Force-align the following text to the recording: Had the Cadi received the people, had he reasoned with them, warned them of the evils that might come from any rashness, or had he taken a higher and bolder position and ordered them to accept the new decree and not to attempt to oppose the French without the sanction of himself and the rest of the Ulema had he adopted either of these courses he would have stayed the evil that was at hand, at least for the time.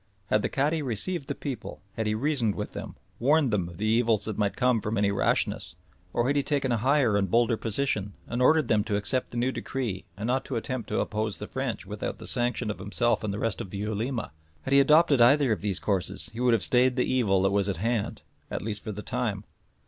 Had 0.31 0.41
the 0.41 0.49
Cadi 0.49 0.81
received 0.81 1.27
the 1.27 1.35
people, 1.35 1.79
had 1.95 2.07
he 2.07 2.15
reasoned 2.15 2.55
with 2.55 2.71
them, 2.73 2.95
warned 3.19 3.51
them 3.51 3.69
of 3.69 3.77
the 3.77 3.85
evils 3.85 4.25
that 4.25 4.35
might 4.35 4.55
come 4.57 4.81
from 4.81 4.97
any 4.97 5.11
rashness, 5.11 5.75
or 6.11 6.25
had 6.25 6.35
he 6.35 6.41
taken 6.41 6.71
a 6.71 6.77
higher 6.77 7.15
and 7.15 7.29
bolder 7.29 7.55
position 7.55 8.13
and 8.27 8.41
ordered 8.41 8.67
them 8.67 8.83
to 8.85 8.95
accept 8.95 9.29
the 9.29 9.37
new 9.37 9.51
decree 9.51 10.05
and 10.17 10.25
not 10.25 10.43
to 10.45 10.55
attempt 10.55 10.89
to 10.89 11.01
oppose 11.01 11.37
the 11.37 11.45
French 11.45 11.85
without 11.85 12.17
the 12.17 12.25
sanction 12.25 12.71
of 12.71 12.79
himself 12.79 13.23
and 13.23 13.31
the 13.31 13.37
rest 13.37 13.61
of 13.61 13.69
the 13.69 13.77
Ulema 13.77 14.31
had 14.63 14.73
he 14.73 14.79
adopted 14.79 15.21
either 15.21 15.51
of 15.51 15.61
these 15.61 15.79
courses 15.79 16.31
he 16.33 16.39
would 16.39 16.53
have 16.53 16.63
stayed 16.63 16.95
the 16.95 17.05
evil 17.05 17.43
that 17.43 17.51
was 17.51 17.69
at 17.69 17.77
hand, 17.77 18.23
at 18.49 18.63
least 18.63 18.83
for 18.83 18.91
the 18.91 19.03
time. 19.03 19.43